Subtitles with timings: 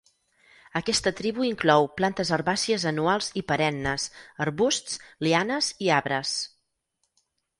[0.77, 4.07] Aquesta tribu inclou plantes herbàcies anuals i perennes,
[4.47, 6.35] arbusts, lianes i arbres.